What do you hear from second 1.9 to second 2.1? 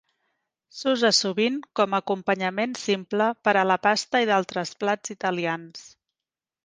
a